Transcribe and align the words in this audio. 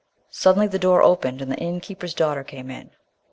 Suddenly 0.31 0.65
the 0.65 0.79
door 0.79 1.03
opened 1.03 1.43
and 1.43 1.51
the 1.51 1.57
inn 1.57 1.79
keeper's 1.79 2.15
daughter 2.15 2.43
came 2.43 2.71
in. 2.71 2.89